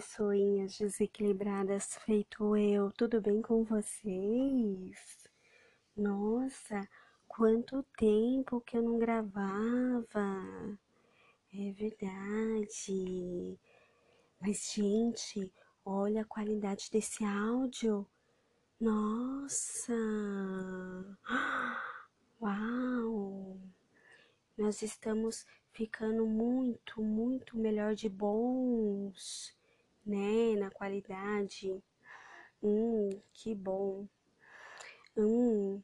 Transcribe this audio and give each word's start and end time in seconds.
pessoinhas 0.00 0.78
desequilibradas 0.78 1.96
feito 2.06 2.56
eu, 2.56 2.90
tudo 2.90 3.20
bem 3.20 3.42
com 3.42 3.64
vocês? 3.64 5.18
Nossa, 5.94 6.88
quanto 7.28 7.82
tempo 7.98 8.62
que 8.62 8.78
eu 8.78 8.82
não 8.82 8.98
gravava! 8.98 10.78
É 11.52 11.72
verdade. 11.72 13.58
Mas, 14.40 14.72
gente, 14.72 15.52
olha 15.84 16.22
a 16.22 16.24
qualidade 16.24 16.88
desse 16.90 17.22
áudio. 17.22 18.06
Nossa! 18.80 19.92
Uau! 22.40 23.60
Nós 24.56 24.80
estamos 24.80 25.44
ficando 25.72 26.24
muito, 26.24 27.02
muito 27.02 27.58
melhor 27.58 27.94
de 27.94 28.08
bons, 28.08 29.54
né? 30.04 30.54
Na 30.58 30.70
qualidade. 30.70 31.82
Hum, 32.62 33.10
que 33.32 33.54
bom. 33.54 34.06
Hum, 35.16 35.82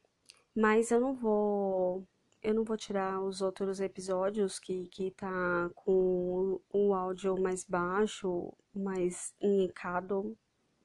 mas 0.54 0.90
eu 0.90 1.00
não 1.00 1.14
vou. 1.14 2.06
Eu 2.42 2.54
não 2.54 2.64
vou 2.64 2.76
tirar 2.76 3.20
os 3.20 3.42
outros 3.42 3.80
episódios 3.80 4.58
que, 4.58 4.86
que 4.88 5.10
tá 5.10 5.70
com 5.74 6.60
o 6.72 6.94
áudio 6.94 7.40
mais 7.40 7.64
baixo, 7.64 8.52
mais 8.74 9.34
enecado, 9.40 10.36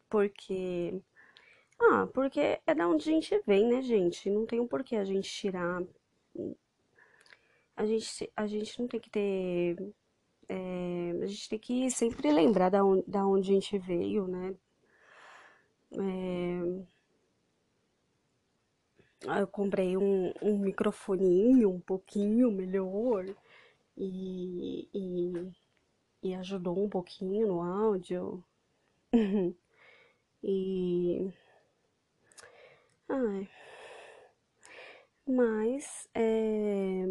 porque. 0.10 1.02
Ah, 1.80 2.08
porque 2.14 2.62
é 2.66 2.76
da 2.76 2.88
onde 2.88 3.10
a 3.10 3.14
gente 3.14 3.42
vem, 3.46 3.68
né, 3.68 3.82
gente? 3.82 4.30
Não 4.30 4.46
tem 4.46 4.60
um 4.60 4.68
porquê 4.68 4.96
a 4.96 5.04
gente 5.04 5.30
tirar 5.30 5.84
a 7.76 7.86
gente, 7.86 8.32
a 8.36 8.48
gente 8.48 8.80
não 8.80 8.88
tem 8.88 9.00
que 9.00 9.10
ter. 9.10 9.76
É, 10.54 11.12
a 11.24 11.28
gente 11.28 11.48
tem 11.48 11.60
que 11.60 11.90
sempre 11.90 12.30
lembrar 12.30 12.70
da 12.70 12.84
onde, 12.84 13.04
da 13.08 13.26
onde 13.26 13.52
a 13.52 13.54
gente 13.54 13.80
veio, 13.80 14.28
né? 14.28 14.54
É, 15.94 16.92
eu 19.40 19.48
comprei 19.48 19.96
um, 19.96 20.34
um 20.42 20.60
microfoninho 20.60 21.70
um 21.70 21.80
pouquinho 21.80 22.52
melhor 22.52 23.26
e, 23.96 24.90
e, 24.94 25.52
e 26.24 26.36
ajudou 26.36 26.84
um 26.84 26.90
pouquinho 26.90 27.48
no 27.48 27.62
áudio. 27.62 28.44
e. 30.44 31.32
Ai. 33.08 33.48
Mas. 35.26 36.10
É 36.14 37.06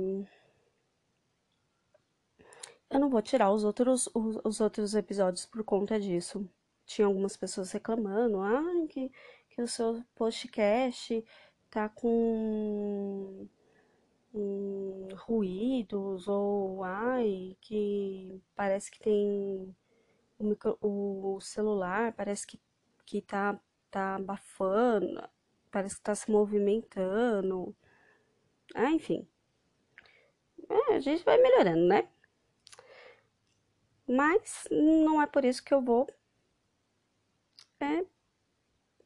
eu 2.90 2.98
não 3.00 3.08
vou 3.08 3.22
tirar 3.22 3.52
os 3.52 3.64
outros, 3.64 4.08
os, 4.14 4.38
os 4.44 4.60
outros 4.60 4.94
episódios 4.94 5.46
por 5.46 5.62
conta 5.64 5.98
disso. 5.98 6.48
Tinha 6.84 7.06
algumas 7.06 7.36
pessoas 7.36 7.70
reclamando, 7.70 8.40
ah, 8.40 8.64
que, 8.88 9.10
que 9.50 9.62
o 9.62 9.68
seu 9.68 10.02
podcast 10.16 11.24
tá 11.70 11.88
com 11.88 13.48
ruídos, 15.16 16.28
ou 16.28 16.82
ai, 16.84 17.56
que 17.60 18.40
parece 18.56 18.90
que 18.90 18.98
tem 19.00 19.74
o, 20.38 20.44
micro, 20.44 20.78
o 20.80 21.40
celular, 21.40 22.12
parece 22.12 22.46
que, 22.46 22.60
que 23.06 23.22
tá, 23.22 23.60
tá 23.90 24.16
abafando, 24.16 25.22
parece 25.70 25.96
que 25.96 26.02
tá 26.02 26.14
se 26.14 26.30
movimentando. 26.30 27.74
Ah, 28.74 28.90
enfim. 28.90 29.26
É, 30.68 30.94
a 30.96 31.00
gente 31.00 31.24
vai 31.24 31.38
melhorando, 31.38 31.86
né? 31.86 32.08
Mas 34.10 34.66
não 34.72 35.22
é 35.22 35.26
por 35.28 35.44
isso 35.44 35.62
que 35.62 35.72
eu 35.72 35.80
vou 35.80 36.08
é, 37.78 38.04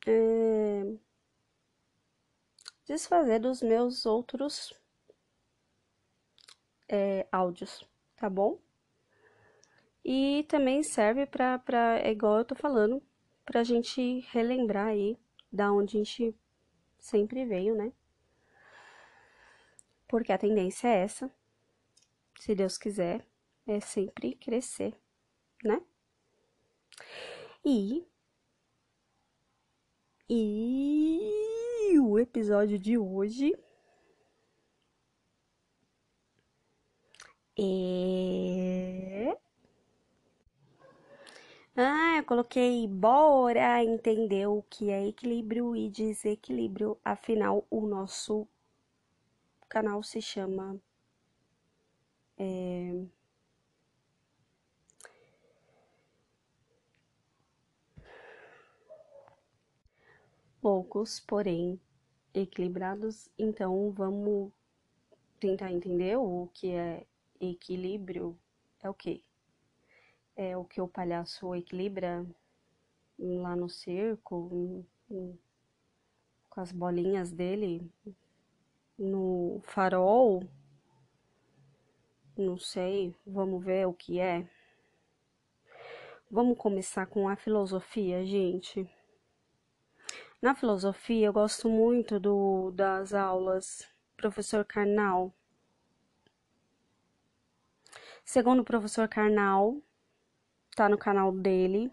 é, 0.06 0.97
desfazer 2.87 3.38
dos 3.38 3.60
meus 3.60 4.06
outros 4.06 4.72
é, 6.88 7.26
áudios, 7.31 7.87
tá 8.16 8.31
bom? 8.31 8.59
E 10.03 10.47
também 10.48 10.82
serve 10.82 11.26
para, 11.26 11.60
é 12.03 12.10
igual 12.10 12.38
eu 12.38 12.44
tô 12.47 12.54
falando, 12.54 13.03
pra 13.44 13.62
gente 13.62 14.20
relembrar 14.31 14.87
aí 14.87 15.19
da 15.53 15.70
onde 15.70 15.98
a 15.98 16.03
gente 16.03 16.34
sempre 16.98 17.44
veio, 17.44 17.75
né? 17.75 17.93
Porque 20.09 20.32
a 20.32 20.38
tendência 20.38 20.88
é 20.88 21.03
essa, 21.03 21.31
se 22.38 22.54
Deus 22.54 22.78
quiser, 22.78 23.26
é 23.66 23.80
sempre 23.80 24.34
crescer, 24.36 24.94
né? 25.64 25.80
E 27.64 28.06
e 30.28 31.98
o 32.00 32.19
episódio 32.19 32.78
de 32.78 32.97
hoje 32.98 33.52
é 37.58 39.36
Ah, 41.76 42.19
eu 42.19 42.25
coloquei 42.25 42.86
bora 42.86 43.82
entender 43.82 44.46
o 44.46 44.62
que 44.62 44.91
é 44.91 45.08
equilíbrio 45.08 45.75
e 45.75 45.88
desequilíbrio. 45.91 46.96
Afinal, 47.04 47.66
o 47.69 47.86
nosso 47.86 48.46
canal 49.69 50.02
se 50.02 50.22
chama 50.22 50.81
é, 52.38 53.04
poucos, 60.64 61.20
porém 61.20 61.78
equilibrados. 62.32 63.28
Então 63.38 63.91
vamos 63.91 64.50
tentar 65.38 65.70
entender 65.70 66.16
o 66.16 66.48
que 66.54 66.70
é 66.70 67.06
equilíbrio. 67.38 68.34
É 68.82 68.88
o 68.88 68.94
que? 68.94 69.22
É 70.34 70.56
o 70.56 70.64
que 70.64 70.80
o 70.80 70.88
palhaço 70.88 71.54
equilibra 71.54 72.25
lá 73.19 73.54
no 73.54 73.69
circo, 73.69 74.86
com 76.48 76.60
as 76.60 76.72
bolinhas 76.72 77.31
dele, 77.31 77.86
no 78.98 79.60
farol. 79.64 80.48
Não 82.38 82.56
sei, 82.56 83.14
vamos 83.26 83.62
ver 83.62 83.86
o 83.86 83.92
que 83.92 84.19
é. 84.19 84.48
Vamos 86.31 86.56
começar 86.56 87.04
com 87.04 87.28
a 87.28 87.36
filosofia, 87.36 88.25
gente. 88.25 88.91
Na 90.44 90.55
filosofia, 90.55 91.25
eu 91.28 91.32
gosto 91.32 91.71
muito 91.71 92.21
do, 92.21 92.71
das 92.72 93.15
aulas 93.15 93.88
professor 94.15 94.62
Karnal. 94.62 95.32
Segundo 98.22 98.60
o 98.60 98.65
professor 98.65 99.09
Karnal, 99.09 99.81
tá 100.77 100.87
no 100.87 100.99
canal 100.99 101.32
dele, 101.32 101.91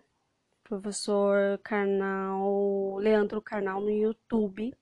professor 0.66 1.60
Karnal, 1.64 2.98
Leandro 2.98 3.42
Karnal 3.42 3.80
no 3.80 3.90
YouTube. 3.90 4.76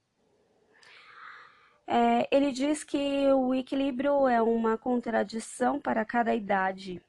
É, 1.85 2.27
ele 2.35 2.51
diz 2.51 2.83
que 2.83 3.27
o 3.33 3.53
equilíbrio 3.53 4.27
é 4.27 4.41
uma 4.41 4.79
contradição 4.79 5.79
para 5.79 6.03
cada 6.03 6.33
idade. 6.33 6.99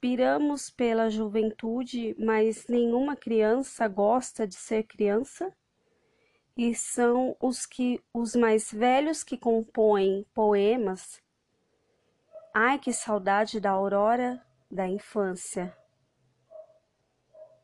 Piramos 0.00 0.70
pela 0.70 1.10
juventude, 1.10 2.16
mas 2.18 2.66
nenhuma 2.66 3.14
criança 3.14 3.86
gosta 3.86 4.46
de 4.46 4.54
ser 4.54 4.84
criança? 4.84 5.54
E 6.56 6.74
são 6.74 7.36
os 7.38 7.66
que 7.66 8.02
os 8.12 8.34
mais 8.34 8.72
velhos 8.72 9.22
que 9.22 9.36
compõem 9.36 10.26
poemas. 10.32 11.22
Ai, 12.54 12.78
que 12.78 12.92
saudade 12.92 13.60
da 13.60 13.70
aurora 13.70 14.42
da 14.70 14.88
infância. 14.88 15.76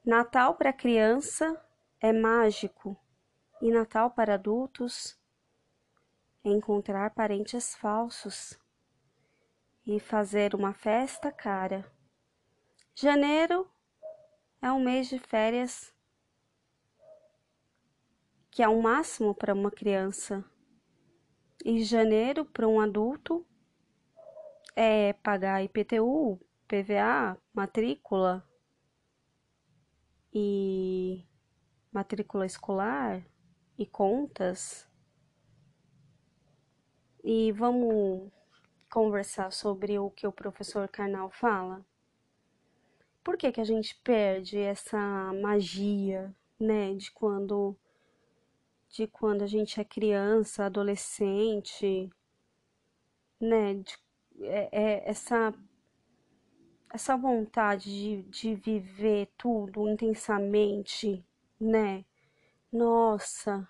Natal 0.04 0.54
para 0.56 0.72
criança 0.72 1.60
é 2.00 2.12
mágico 2.12 2.96
e 3.62 3.70
Natal 3.70 4.10
para 4.10 4.34
adultos 4.34 5.18
é 6.44 6.50
encontrar 6.50 7.10
parentes 7.10 7.74
falsos 7.74 8.58
e 9.86 9.98
fazer 9.98 10.54
uma 10.54 10.72
festa 10.72 11.32
cara. 11.32 11.95
Janeiro 12.98 13.70
é 14.62 14.72
um 14.72 14.80
mês 14.82 15.10
de 15.10 15.18
férias 15.18 15.94
que 18.50 18.62
é 18.62 18.68
o 18.70 18.78
um 18.78 18.80
máximo 18.80 19.34
para 19.34 19.52
uma 19.52 19.70
criança. 19.70 20.42
E 21.62 21.84
janeiro 21.84 22.46
para 22.46 22.66
um 22.66 22.80
adulto 22.80 23.46
é 24.74 25.12
pagar 25.12 25.62
IPTU, 25.62 26.40
PVA, 26.66 27.36
matrícula 27.52 28.42
e 30.32 31.22
matrícula 31.92 32.46
escolar 32.46 33.22
e 33.76 33.84
contas. 33.84 34.88
E 37.22 37.52
vamos 37.52 38.32
conversar 38.90 39.52
sobre 39.52 39.98
o 39.98 40.10
que 40.10 40.26
o 40.26 40.32
professor 40.32 40.88
Karnal 40.88 41.30
fala. 41.30 41.84
Por 43.26 43.36
que 43.36 43.50
que 43.50 43.60
a 43.60 43.64
gente 43.64 44.00
perde 44.04 44.56
essa 44.56 44.96
magia, 45.42 46.32
né, 46.60 46.94
de 46.94 47.10
quando 47.10 47.76
de 48.88 49.08
quando 49.08 49.42
a 49.42 49.48
gente 49.48 49.80
é 49.80 49.84
criança, 49.84 50.66
adolescente, 50.66 52.08
né, 53.40 53.74
de, 53.74 53.98
é, 54.42 54.68
é 54.70 55.10
essa 55.10 55.52
essa 56.88 57.16
vontade 57.16 57.90
de, 57.90 58.22
de 58.30 58.54
viver 58.54 59.28
tudo 59.36 59.88
intensamente, 59.88 61.26
né? 61.60 62.04
Nossa, 62.72 63.68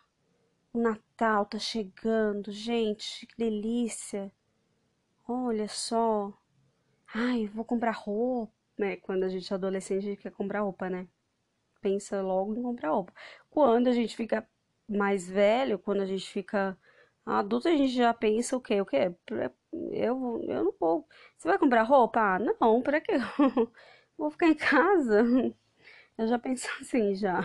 o 0.71 0.79
Natal 0.79 1.47
tá 1.47 1.59
chegando, 1.59 2.53
gente, 2.53 3.27
que 3.27 3.37
delícia. 3.39 4.31
Olha 5.27 5.67
só. 5.67 6.31
Ai, 7.15 7.47
vou 7.47 7.65
comprar 7.65 7.93
roupa. 7.93 8.56
Né? 8.79 8.97
Quando 8.97 9.25
a 9.25 9.29
gente 9.29 9.51
é 9.53 9.57
adolescente, 9.57 9.99
a 10.07 10.11
gente 10.11 10.23
quer 10.23 10.33
comprar 10.33 10.61
roupa, 10.61 10.91
né? 10.91 11.09
Pensa 11.81 12.23
logo 12.23 12.55
em 12.57 12.63
comprar 12.63 12.91
roupa. 12.91 13.13
Quando 13.51 13.89
a 13.89 13.93
gente 13.93 14.17
fica 14.17 14.47
mais 14.89 15.29
velho, 15.29 15.79
quando 15.79 16.03
a 16.03 16.07
gente 16.07 16.27
fica 16.31 16.79
adulto, 17.25 17.69
a 17.69 17.73
gente 17.73 17.93
já 17.95 18.13
pensa 18.15 18.57
o 18.57 18.61
quê? 18.61 18.81
O 18.81 18.87
quê? 18.87 19.13
Eu, 19.93 20.41
eu 20.49 20.65
não 20.65 20.75
vou. 20.79 21.09
Você 21.37 21.49
vai 21.49 21.59
comprar 21.59 21.83
roupa? 21.83 22.21
Ah, 22.21 22.39
não, 22.39 22.83
pra 22.83 23.01
quê? 23.01 23.13
vou 24.19 24.31
ficar 24.31 24.49
em 24.49 24.55
casa. 24.55 25.23
Eu 26.19 26.27
já 26.29 26.39
penso 26.39 26.67
assim 26.81 27.15
já. 27.15 27.41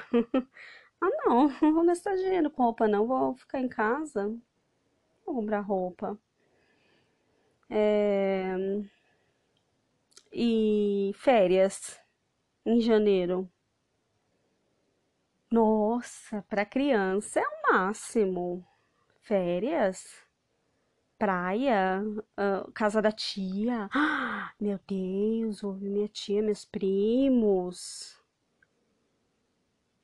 Ah, 1.02 1.10
não, 1.26 1.50
não 1.62 1.74
vou 1.74 1.86
gastar 1.86 2.16
dinheiro 2.16 2.50
com 2.50 2.64
roupa, 2.64 2.88
não. 2.88 3.08
Vou 3.08 3.36
ficar 3.36 3.60
em 3.60 3.68
casa. 3.68 4.28
Vou 5.26 5.36
comprar 5.36 5.62
roupa. 5.62 6.18
É... 7.70 8.56
E 10.34 11.12
férias 11.16 12.00
em 12.66 12.82
janeiro. 12.82 13.50
Nossa, 15.52 16.42
para 16.44 16.66
criança 16.66 17.40
é 17.40 17.44
o 17.44 17.74
máximo. 17.74 18.66
Férias, 19.22 20.26
praia, 21.20 22.02
uh, 22.04 22.72
casa 22.72 23.02
da 23.02 23.12
tia. 23.12 23.90
Ah, 23.94 24.52
meu 24.60 24.80
Deus, 24.88 25.64
ouvi 25.64 25.90
minha 25.90 26.08
tia, 26.08 26.42
meus 26.42 26.66
primos. 26.66 28.20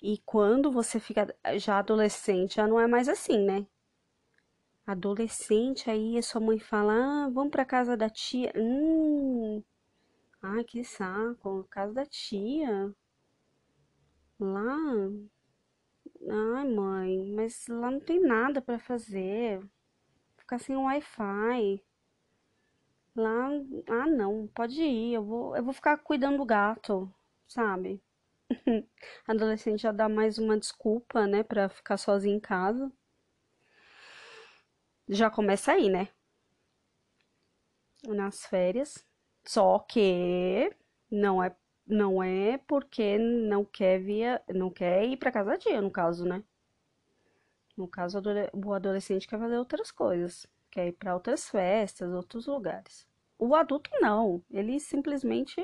E 0.02 0.18
quando 0.26 0.72
você 0.72 1.00
fica 1.00 1.36
já 1.58 1.80
adolescente, 1.80 2.56
já 2.56 2.68
não 2.68 2.80
é 2.80 2.88
mais 2.88 3.08
assim, 3.10 3.40
né? 3.46 3.66
Adolescente, 4.88 5.90
aí 5.90 6.18
a 6.18 6.22
sua 6.24 6.42
mãe 6.42 6.60
fala: 6.60 6.94
ah, 7.26 7.30
vamos 7.30 7.52
pra 7.52 7.66
casa 7.66 7.96
da 7.98 8.10
tia. 8.10 8.52
Hum, 8.56 9.64
ai, 10.42 10.63
que 10.63 10.84
saco, 10.84 11.63
casa 11.69 11.94
da 11.94 12.06
tia. 12.06 12.92
Lá, 14.39 15.10
Ai, 16.30 16.63
mãe, 16.69 17.25
mas 17.34 17.66
lá 17.68 17.89
não 17.89 18.00
tem 18.00 18.19
nada 18.19 18.62
para 18.62 18.78
fazer. 18.78 19.60
Ficar 20.38 20.60
sem 20.60 20.75
Wi-Fi. 20.78 21.84
Lá, 23.16 23.48
ah, 23.89 24.06
não, 24.07 24.48
pode 24.56 24.81
ir. 24.81 25.13
Eu 25.16 25.24
vou, 25.25 25.56
eu 25.57 25.63
vou 25.63 25.74
ficar 25.74 25.98
cuidando 25.98 26.38
do 26.38 26.45
gato, 26.45 27.13
sabe? 27.48 28.01
Adolescente 29.28 29.81
já 29.81 29.92
dá 29.92 30.10
mais 30.10 30.38
uma 30.38 30.57
desculpa, 30.57 31.28
né, 31.28 31.44
para 31.44 31.69
ficar 31.69 31.98
sozinho 31.98 32.38
em 32.38 32.40
casa. 32.40 32.92
Já 35.10 35.30
começa 35.30 35.74
aí, 35.74 35.90
né? 35.90 36.07
Nas 38.07 38.44
férias. 38.48 39.06
Só 39.48 39.80
que 39.80 40.72
não 41.10 41.42
é 41.42 41.56
não 41.88 42.22
é 42.22 42.58
porque 42.58 43.18
não 43.18 43.64
quer 43.64 44.00
via, 44.00 44.44
não 44.50 44.70
quer 44.70 45.06
ir 45.06 45.16
para 45.18 45.32
casa 45.32 45.52
da 45.52 45.58
tia, 45.58 45.82
no 45.82 45.90
caso, 45.90 46.26
né? 46.26 46.44
No 47.78 47.88
caso, 47.88 48.20
o 48.54 48.74
adolescente 48.74 49.28
quer 49.28 49.40
fazer 49.40 49.58
outras 49.58 49.90
coisas, 49.90 50.46
quer 50.70 50.88
ir 50.88 50.92
para 50.94 51.14
outras 51.14 51.50
festas, 51.50 52.12
outros 52.12 52.46
lugares. 52.46 53.08
O 53.40 53.56
adulto 53.56 53.90
não, 54.02 54.44
ele 54.52 54.80
simplesmente 54.80 55.56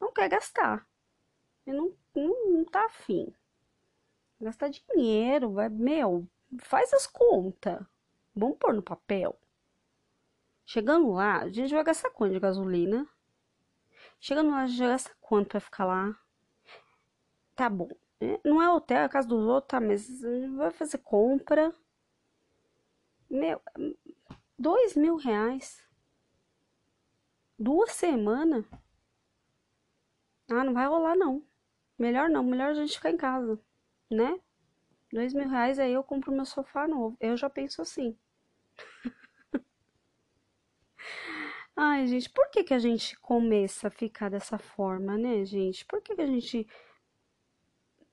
não 0.00 0.12
quer 0.12 0.28
gastar. 0.28 0.86
Ele 1.66 1.78
não, 1.78 1.92
não, 2.14 2.52
não 2.52 2.64
tá 2.64 2.84
afim. 2.84 3.32
Gastar 4.40 4.68
dinheiro, 4.68 5.50
vai, 5.50 5.68
meu, 5.68 6.28
faz 6.60 6.92
as 6.92 7.06
contas. 7.06 7.84
Vamos 8.34 8.58
pôr 8.58 8.72
no 8.72 8.82
papel. 8.82 9.36
Chegando 10.64 11.10
lá, 11.12 11.38
a 11.42 11.48
gente 11.48 11.74
vai 11.74 11.82
gastar 11.82 12.10
quanto 12.10 12.34
de 12.34 12.40
gasolina? 12.40 13.08
Chegando 14.20 14.50
lá, 14.50 14.66
já 14.66 14.88
gasta 14.88 15.10
quanto 15.22 15.48
pra 15.48 15.60
ficar 15.60 15.86
lá? 15.86 16.14
Tá 17.54 17.68
bom. 17.68 17.88
É, 18.20 18.40
não 18.44 18.62
é 18.62 18.70
hotel, 18.70 18.98
é 19.04 19.08
casa 19.08 19.28
dos 19.28 19.44
outros, 19.44 19.68
tá? 19.68 19.80
Mas 19.80 20.08
vai 20.56 20.70
fazer 20.70 20.98
compra. 20.98 21.74
Meu, 23.30 23.60
dois 24.58 24.96
mil 24.96 25.16
reais. 25.16 25.82
Duas 27.58 27.92
semanas? 27.92 28.64
Ah, 30.50 30.64
não 30.64 30.74
vai 30.74 30.86
rolar 30.88 31.14
não. 31.16 31.42
Melhor 31.98 32.28
não, 32.28 32.42
melhor 32.42 32.70
a 32.70 32.74
gente 32.74 32.94
ficar 32.94 33.10
em 33.10 33.16
casa, 33.16 33.60
né? 34.10 34.40
Dois 35.12 35.34
mil 35.34 35.48
reais 35.48 35.78
aí 35.78 35.92
eu 35.92 36.04
compro 36.04 36.32
meu 36.32 36.46
sofá 36.46 36.88
novo. 36.88 37.16
Eu 37.20 37.36
já 37.36 37.50
penso 37.50 37.82
assim. 37.82 38.16
Ai, 41.78 42.06
gente, 42.06 42.30
por 42.30 42.48
que 42.50 42.64
que 42.64 42.72
a 42.72 42.78
gente 42.78 43.18
começa 43.20 43.88
a 43.88 43.90
ficar 43.90 44.30
dessa 44.30 44.56
forma, 44.58 45.18
né, 45.18 45.44
gente? 45.44 45.84
Por 45.84 46.00
que 46.00 46.14
que 46.16 46.22
a 46.22 46.26
gente 46.26 46.66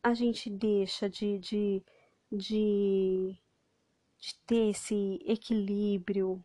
a 0.04 0.14
gente 0.14 0.50
deixa 0.50 1.10
de, 1.10 1.40
de, 1.40 1.82
de, 2.30 3.38
de 4.20 4.36
ter 4.46 4.72
esse 4.72 5.18
equilíbrio? 5.26 6.44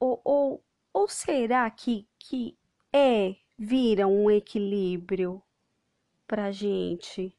Ou, 0.00 0.20
ou, 0.24 0.64
ou 0.92 1.06
será 1.06 1.70
que, 1.70 2.08
que 2.18 2.58
é, 2.92 3.36
vira 3.56 4.08
um 4.08 4.28
equilíbrio 4.28 5.40
pra 6.26 6.50
gente? 6.50 7.32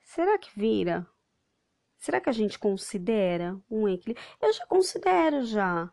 Será 0.00 0.38
que 0.38 0.58
vira? 0.58 1.06
Será 1.98 2.18
que 2.18 2.30
a 2.30 2.32
gente 2.32 2.58
considera 2.58 3.60
um 3.70 3.86
equilíbrio? 3.86 4.24
Eu 4.40 4.52
já 4.54 4.64
considero 4.66 5.44
já 5.44 5.92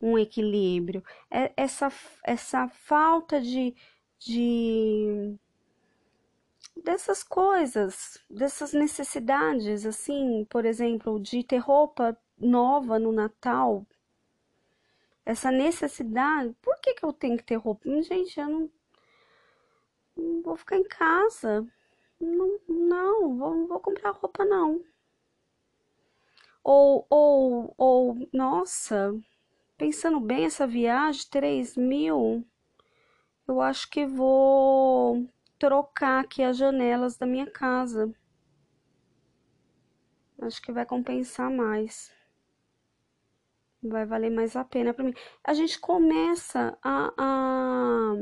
um 0.00 0.18
equilíbrio, 0.18 1.02
é 1.30 1.52
essa, 1.56 1.90
essa 2.24 2.68
falta 2.68 3.40
de, 3.40 3.74
de 4.18 5.36
dessas 6.76 7.22
coisas, 7.22 8.18
dessas 8.30 8.72
necessidades, 8.72 9.84
assim, 9.84 10.46
por 10.48 10.64
exemplo, 10.64 11.20
de 11.20 11.42
ter 11.42 11.58
roupa 11.58 12.16
nova 12.38 12.98
no 12.98 13.12
Natal, 13.12 13.84
essa 15.28 15.50
necessidade, 15.50 16.56
por 16.62 16.80
que, 16.80 16.94
que 16.94 17.04
eu 17.04 17.12
tenho 17.12 17.36
que 17.36 17.44
ter 17.44 17.56
roupa? 17.56 17.86
Gente, 18.02 18.40
eu 18.40 18.48
não, 18.48 18.70
não 20.16 20.42
vou 20.42 20.56
ficar 20.56 20.76
em 20.76 20.84
casa, 20.84 21.66
não, 22.18 22.58
não 22.66 23.36
vou, 23.36 23.54
não 23.54 23.66
vou 23.66 23.80
comprar 23.80 24.12
roupa, 24.12 24.44
não. 24.44 24.82
Ou, 26.64 27.06
ou, 27.10 27.74
ou, 27.76 28.28
nossa, 28.32 29.14
Pensando 29.78 30.18
bem, 30.18 30.44
essa 30.44 30.66
viagem, 30.66 31.24
3 31.30 31.76
mil, 31.76 32.44
eu 33.46 33.60
acho 33.60 33.88
que 33.88 34.04
vou 34.04 35.24
trocar 35.56 36.24
aqui 36.24 36.42
as 36.42 36.56
janelas 36.56 37.16
da 37.16 37.24
minha 37.24 37.48
casa. 37.48 38.12
Acho 40.42 40.60
que 40.60 40.72
vai 40.72 40.84
compensar 40.84 41.48
mais. 41.48 42.12
Vai 43.80 44.04
valer 44.04 44.30
mais 44.32 44.56
a 44.56 44.64
pena 44.64 44.92
para 44.92 45.04
mim. 45.04 45.14
A 45.44 45.54
gente 45.54 45.78
começa 45.78 46.76
a, 46.82 47.14
a, 47.16 48.14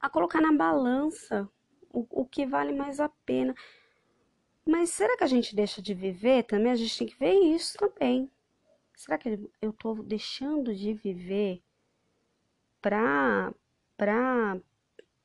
a 0.00 0.08
colocar 0.08 0.40
na 0.40 0.52
balança 0.52 1.46
o, 1.90 2.22
o 2.22 2.24
que 2.24 2.46
vale 2.46 2.72
mais 2.72 3.00
a 3.00 3.10
pena. 3.26 3.54
Mas 4.66 4.88
será 4.88 5.14
que 5.18 5.24
a 5.24 5.28
gente 5.28 5.54
deixa 5.54 5.82
de 5.82 5.92
viver 5.92 6.44
também? 6.44 6.72
A 6.72 6.76
gente 6.76 6.96
tem 6.96 7.06
que 7.06 7.18
ver 7.18 7.34
isso 7.34 7.76
também. 7.76 8.30
Será 8.96 9.18
que 9.18 9.28
eu 9.60 9.70
estou 9.70 10.02
deixando 10.02 10.74
de 10.74 10.94
viver 10.94 11.62
para 12.80 13.52
para 13.96 14.60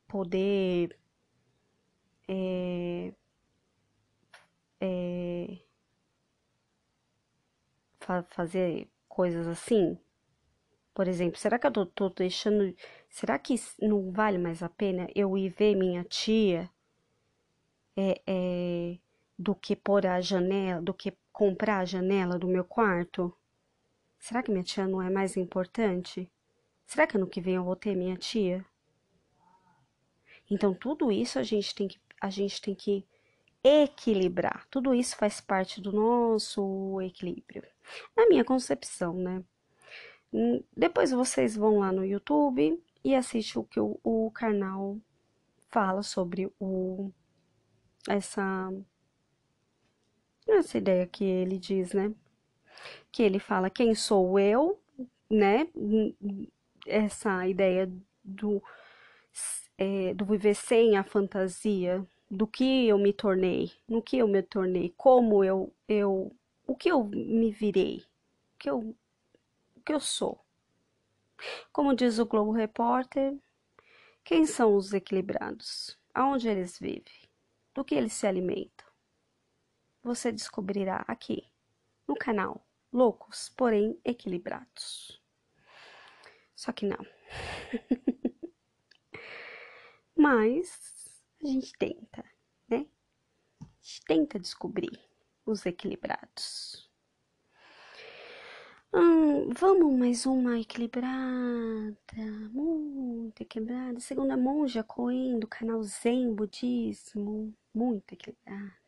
poder 0.08 0.98
é, 2.28 3.12
é, 4.80 5.58
fa 8.00 8.22
fazer 8.24 8.88
coisas 9.08 9.46
assim? 9.46 9.98
Por 10.94 11.08
exemplo, 11.08 11.38
será 11.38 11.58
que 11.58 11.66
eu 11.66 11.86
tô, 11.86 12.10
deixando. 12.10 12.74
Será 13.08 13.38
que 13.38 13.54
não 13.80 14.10
vale 14.12 14.38
mais 14.38 14.62
a 14.62 14.68
pena 14.68 15.08
eu 15.14 15.36
ir 15.38 15.48
ver 15.50 15.74
minha 15.76 16.04
tia 16.04 16.70
é, 17.96 18.20
é, 18.26 18.98
do 19.38 19.54
que 19.54 19.76
pôr 19.76 20.06
a 20.06 20.20
janela, 20.20 20.82
do 20.82 20.92
que 20.94 21.16
comprar 21.32 21.78
a 21.80 21.84
janela 21.84 22.38
do 22.38 22.48
meu 22.48 22.64
quarto? 22.64 23.34
Será 24.20 24.42
que 24.42 24.50
minha 24.52 24.62
tia 24.62 24.86
não 24.86 25.00
é 25.02 25.10
mais 25.10 25.36
importante? 25.36 26.30
Será 26.86 27.06
que 27.06 27.16
ano 27.16 27.26
que 27.26 27.40
vem 27.40 27.54
eu 27.54 27.64
vou 27.64 27.74
ter 27.74 27.96
minha 27.96 28.16
tia? 28.16 28.64
Então 30.48 30.74
tudo 30.74 31.10
isso 31.10 31.38
a 31.38 31.42
gente 31.42 31.74
tem 31.74 31.88
que 31.88 31.98
a 32.20 32.28
gente 32.28 32.60
tem 32.60 32.74
que 32.74 33.06
equilibrar. 33.64 34.66
Tudo 34.70 34.94
isso 34.94 35.16
faz 35.16 35.40
parte 35.40 35.80
do 35.80 35.90
nosso 35.90 37.00
equilíbrio. 37.00 37.62
Na 38.14 38.28
minha 38.28 38.44
concepção, 38.44 39.14
né? 39.14 39.42
Hum, 40.32 40.62
depois 40.76 41.10
vocês 41.10 41.56
vão 41.56 41.78
lá 41.78 41.90
no 41.90 42.04
YouTube 42.04 42.82
e 43.02 43.14
assistem 43.14 43.62
o 43.62 43.64
que 43.64 43.80
o, 43.80 43.98
o 44.04 44.30
canal 44.32 44.98
fala 45.70 46.02
sobre 46.02 46.52
o 46.60 47.10
essa 48.08 48.70
essa 50.46 50.78
ideia 50.78 51.06
que 51.06 51.24
ele 51.24 51.58
diz, 51.58 51.92
né? 51.92 52.12
Que 53.10 53.22
ele 53.22 53.38
fala 53.38 53.70
quem 53.70 53.94
sou 53.94 54.38
eu, 54.38 54.78
né? 55.30 55.68
Essa 56.86 57.46
ideia 57.46 57.90
do, 58.24 58.62
é, 59.78 60.14
do 60.14 60.24
viver 60.24 60.54
sem 60.54 60.96
a 60.96 61.04
fantasia, 61.04 62.04
do 62.30 62.46
que 62.46 62.86
eu 62.86 62.98
me 62.98 63.12
tornei, 63.12 63.72
no 63.88 64.02
que 64.02 64.18
eu 64.18 64.28
me 64.28 64.42
tornei, 64.42 64.94
como 64.96 65.42
eu, 65.42 65.72
eu 65.88 66.34
o 66.66 66.76
que 66.76 66.90
eu 66.90 67.04
me 67.04 67.50
virei, 67.50 67.98
o 68.54 68.58
que 68.58 68.70
eu, 68.70 68.96
o 69.76 69.80
que 69.84 69.92
eu 69.92 70.00
sou. 70.00 70.38
Como 71.72 71.94
diz 71.94 72.18
o 72.18 72.26
Globo 72.26 72.52
Repórter, 72.52 73.36
quem 74.22 74.46
são 74.46 74.76
os 74.76 74.92
equilibrados? 74.92 75.98
Aonde 76.14 76.48
eles 76.48 76.78
vivem? 76.78 77.28
Do 77.74 77.84
que 77.84 77.94
eles 77.94 78.12
se 78.12 78.26
alimentam? 78.26 78.86
Você 80.02 80.30
descobrirá 80.30 81.04
aqui, 81.08 81.44
no 82.06 82.14
canal 82.14 82.64
Loucos, 82.92 83.48
porém 83.56 83.98
equilibrados. 84.04 85.22
Só 86.56 86.72
que 86.72 86.86
não. 86.86 86.98
Mas 90.16 91.22
a 91.42 91.46
gente 91.46 91.72
tenta, 91.78 92.24
né? 92.68 92.86
A 93.62 93.64
gente 93.80 94.04
tenta 94.06 94.38
descobrir 94.38 94.98
os 95.46 95.64
equilibrados. 95.64 96.90
Hum, 98.92 99.50
vamos 99.50 99.96
mais 99.96 100.26
uma 100.26 100.58
equilibrada, 100.58 101.96
muito 102.52 103.40
equilibrada. 103.40 104.00
Segunda 104.00 104.36
monja 104.36 104.82
Coen 104.82 105.38
do 105.38 105.46
canal 105.46 105.80
Zen 105.82 106.34
Budismo, 106.34 107.54
muito 107.72 108.12
equilibrada. 108.12 108.79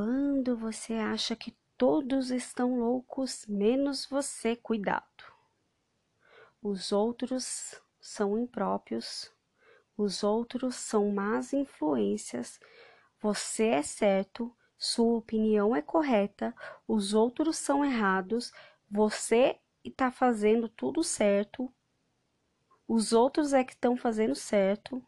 Quando 0.00 0.56
você 0.56 0.94
acha 0.94 1.34
que 1.34 1.56
todos 1.76 2.30
estão 2.30 2.78
loucos, 2.78 3.44
menos 3.48 4.06
você, 4.06 4.54
cuidado. 4.54 5.24
Os 6.62 6.92
outros 6.92 7.74
são 8.00 8.38
impróprios, 8.38 9.32
os 9.96 10.22
outros 10.22 10.76
são 10.76 11.10
más 11.10 11.52
influências, 11.52 12.60
você 13.20 13.70
é 13.70 13.82
certo, 13.82 14.56
sua 14.78 15.18
opinião 15.18 15.74
é 15.74 15.82
correta, 15.82 16.54
os 16.86 17.12
outros 17.12 17.56
são 17.56 17.84
errados, 17.84 18.52
você 18.88 19.58
está 19.82 20.12
fazendo 20.12 20.68
tudo 20.68 21.02
certo, 21.02 21.74
os 22.86 23.12
outros 23.12 23.52
é 23.52 23.64
que 23.64 23.72
estão 23.72 23.96
fazendo 23.96 24.36
certo, 24.36 25.04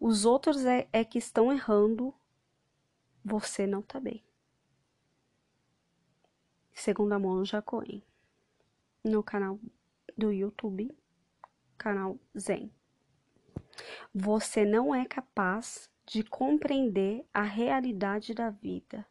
os 0.00 0.24
outros 0.24 0.64
é, 0.64 0.88
é 0.90 1.04
que 1.04 1.18
estão 1.18 1.52
errando, 1.52 2.14
você 3.30 3.64
não 3.64 3.78
está 3.78 4.00
bem. 4.00 4.24
Segundo 6.74 7.12
a 7.12 7.18
Monja 7.18 7.62
Coen, 7.62 8.02
no 9.04 9.22
canal 9.22 9.60
do 10.18 10.32
YouTube, 10.32 10.90
canal 11.78 12.18
Zen. 12.36 12.72
Você 14.12 14.64
não 14.64 14.92
é 14.92 15.04
capaz 15.04 15.88
de 16.04 16.24
compreender 16.24 17.24
a 17.32 17.42
realidade 17.42 18.34
da 18.34 18.50
vida. 18.50 19.06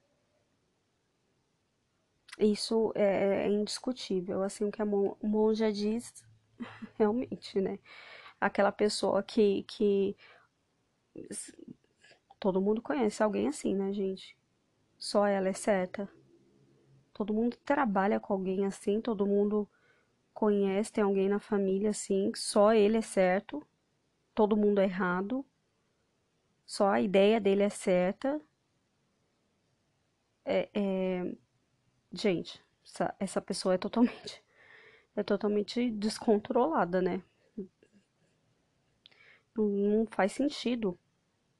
Isso 2.37 2.91
é, 2.95 3.45
é 3.45 3.47
indiscutível, 3.47 4.43
assim 4.43 4.65
o 4.65 4.71
que 4.71 4.81
a 4.81 4.85
monja 4.85 5.71
diz, 5.71 6.25
realmente, 6.97 7.61
né? 7.61 7.79
Aquela 8.39 8.71
pessoa 8.71 9.23
que, 9.23 9.63
que 9.63 10.15
todo 12.39 12.61
mundo 12.61 12.81
conhece 12.81 13.21
alguém 13.23 13.47
assim, 13.47 13.75
né, 13.75 13.91
gente? 13.93 14.37
Só 14.97 15.25
ela 15.27 15.49
é 15.49 15.53
certa. 15.53 16.09
Todo 17.13 17.33
mundo 17.33 17.57
trabalha 17.65 18.19
com 18.19 18.33
alguém 18.33 18.65
assim, 18.65 19.01
todo 19.01 19.25
mundo 19.25 19.67
conhece, 20.33 20.91
tem 20.91 21.03
alguém 21.03 21.27
na 21.29 21.39
família 21.39 21.89
assim, 21.89 22.31
só 22.35 22.73
ele 22.73 22.97
é 22.97 23.01
certo 23.01 23.65
todo 24.39 24.55
mundo 24.55 24.79
é 24.79 24.85
errado, 24.85 25.45
só 26.65 26.87
a 26.87 27.01
ideia 27.01 27.41
dele 27.41 27.61
é 27.61 27.69
certa. 27.69 28.39
É, 30.45 30.69
é... 30.73 31.35
Gente, 32.13 32.63
essa, 32.85 33.13
essa 33.19 33.41
pessoa 33.41 33.75
é 33.75 33.77
totalmente, 33.77 34.41
é 35.13 35.23
totalmente 35.23 35.91
descontrolada, 35.91 37.01
né? 37.01 37.21
Não, 39.53 39.67
não 39.67 40.07
faz 40.07 40.31
sentido, 40.31 40.97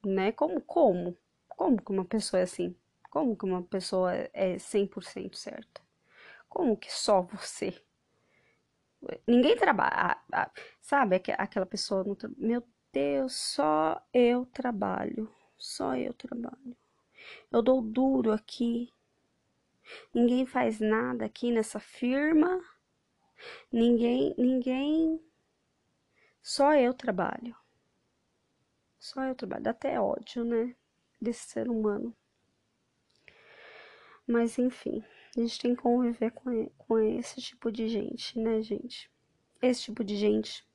né? 0.05 0.31
Como, 0.31 0.61
como? 0.61 1.17
Como 1.47 1.81
que 1.81 1.91
uma 1.91 2.05
pessoa 2.05 2.39
é 2.39 2.43
assim? 2.43 2.75
Como 3.09 3.35
que 3.35 3.45
uma 3.45 3.63
pessoa 3.63 4.13
é 4.33 4.57
100% 4.59 5.35
certa? 5.35 5.81
Como 6.47 6.77
que 6.77 6.91
só 6.91 7.21
você 7.21 7.73
Ninguém 9.25 9.55
trabalha, 9.55 10.17
sabe? 10.81 11.21
Aquela 11.37 11.65
pessoa, 11.65 12.03
meu 12.37 12.63
Deus, 12.91 13.33
só 13.33 14.01
eu 14.13 14.45
trabalho, 14.47 15.33
só 15.57 15.95
eu 15.95 16.13
trabalho. 16.13 16.75
Eu 17.51 17.61
dou 17.61 17.81
duro 17.81 18.31
aqui. 18.31 18.91
Ninguém 20.13 20.45
faz 20.45 20.79
nada 20.79 21.25
aqui 21.25 21.51
nessa 21.51 21.79
firma. 21.79 22.61
Ninguém, 23.71 24.35
ninguém. 24.37 25.19
Só 26.41 26.75
eu 26.75 26.93
trabalho. 26.93 27.55
Só 28.99 29.23
eu 29.23 29.33
trabalho. 29.33 29.63
Dá 29.63 29.71
até 29.71 29.99
ódio, 29.99 30.43
né? 30.43 30.75
Desse 31.19 31.47
ser 31.47 31.69
humano. 31.69 32.15
Mas 34.27 34.59
enfim. 34.59 35.03
A 35.37 35.41
gente 35.41 35.59
tem 35.59 35.75
que 35.75 35.81
conviver 35.81 36.31
com, 36.31 36.69
com 36.77 36.99
esse 36.99 37.41
tipo 37.41 37.71
de 37.71 37.87
gente, 37.87 38.37
né, 38.37 38.61
gente? 38.61 39.09
Esse 39.61 39.83
tipo 39.83 40.03
de 40.03 40.15
gente 40.15 40.67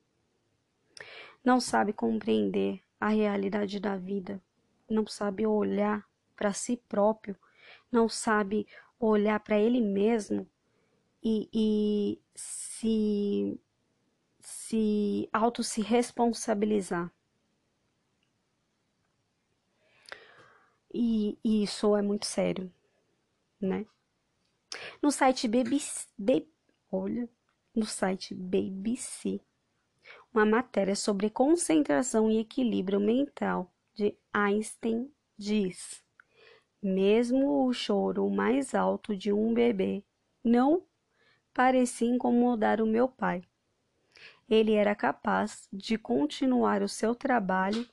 não 1.44 1.60
sabe 1.60 1.92
compreender 1.92 2.80
a 2.98 3.08
realidade 3.08 3.78
da 3.78 3.96
vida, 3.96 4.40
não 4.88 5.06
sabe 5.06 5.46
olhar 5.46 6.06
para 6.36 6.52
si 6.52 6.76
próprio, 6.88 7.36
não 7.90 8.08
sabe 8.08 8.66
olhar 8.98 9.38
para 9.40 9.58
ele 9.58 9.80
mesmo 9.80 10.48
e, 11.22 11.48
e 11.52 12.20
se, 12.34 13.60
se 14.40 15.28
auto 15.32 15.62
se 15.62 15.82
responsabilizar. 15.82 17.12
E, 20.96 21.36
e 21.44 21.64
isso 21.64 21.96
é 21.96 22.02
muito 22.02 22.24
sério, 22.24 22.72
né? 23.60 23.84
No 25.02 25.10
site 25.10 25.48
BBC, 25.48 26.06
olha, 26.90 27.28
no 27.74 27.84
site 27.84 28.32
BBC, 28.32 29.40
uma 30.32 30.46
matéria 30.46 30.94
sobre 30.94 31.28
concentração 31.30 32.30
e 32.30 32.38
equilíbrio 32.38 33.00
mental 33.00 33.72
de 33.92 34.16
Einstein 34.32 35.10
diz: 35.36 36.00
mesmo 36.80 37.66
o 37.66 37.72
choro 37.72 38.30
mais 38.30 38.72
alto 38.72 39.16
de 39.16 39.32
um 39.32 39.52
bebê 39.52 40.04
não 40.44 40.86
parecia 41.52 42.08
incomodar 42.08 42.80
o 42.80 42.86
meu 42.86 43.08
pai. 43.08 43.42
Ele 44.48 44.74
era 44.74 44.94
capaz 44.94 45.68
de 45.72 45.98
continuar 45.98 46.82
o 46.82 46.88
seu 46.88 47.16
trabalho 47.16 47.84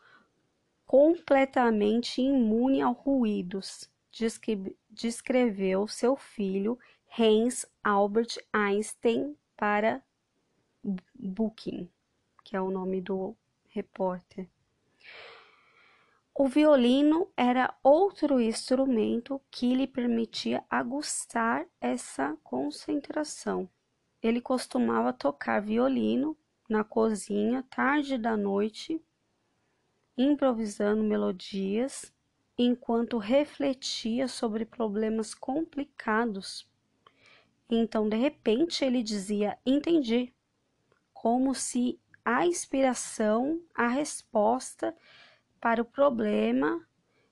completamente 0.91 2.21
imune 2.21 2.81
a 2.81 2.88
ruídos 2.88 3.89
descreveu 4.89 5.88
seu 5.88 6.17
filho 6.17 6.77
Hans 7.17 7.65
Albert 7.81 8.36
Einstein 8.51 9.38
para 9.55 10.03
Booking, 11.15 11.89
que 12.43 12.57
é 12.57 12.62
o 12.62 12.69
nome 12.69 13.00
do 13.00 13.33
repórter. 13.69 14.50
O 16.36 16.50
violino 16.50 17.31
era 17.38 17.74
outro 17.81 18.41
instrumento 18.41 19.39
que 19.50 19.74
lhe 19.74 19.88
permitia 19.88 20.62
aguçar 20.69 21.65
essa 21.79 22.38
concentração. 22.43 23.69
Ele 24.21 24.41
costumava 24.41 25.13
tocar 25.13 25.62
violino 25.62 26.38
na 26.67 26.83
cozinha 26.83 27.63
tarde 27.63 28.17
da 28.17 28.36
noite, 28.36 29.01
improvisando 30.18 31.03
melodias 31.03 32.13
enquanto 32.58 33.18
refletia 33.18 34.27
sobre 34.27 34.65
problemas 34.65 35.34
complicados 35.34 36.70
Então, 37.70 38.10
de 38.10 38.18
repente, 38.18 38.84
ele 38.84 39.01
dizia: 39.01 39.58
Entendi. 39.65 40.34
Como 41.13 41.56
se 41.56 42.00
a 42.25 42.46
inspiração, 42.46 43.62
a 43.74 43.88
resposta 43.88 44.96
para 45.60 45.82
o 45.82 45.86
problema 45.86 46.86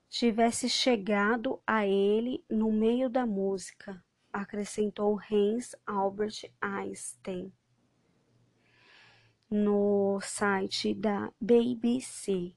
tivesse 0.09 0.69
chegado 0.69 1.61
a 1.67 1.85
ele 1.85 2.43
no 2.49 2.71
meio 2.71 3.09
da 3.09 3.25
música, 3.25 4.03
acrescentou 4.31 5.19
Hans 5.31 5.75
Albert 5.85 6.51
Einstein 6.61 7.51
no 9.49 10.19
site 10.21 10.93
da 10.93 11.31
BBC 11.41 12.55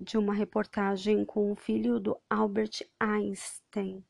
de 0.00 0.16
uma 0.16 0.32
reportagem 0.32 1.24
com 1.24 1.52
o 1.52 1.56
filho 1.56 2.00
do 2.00 2.18
Albert 2.28 2.86
Einstein, 2.98 4.02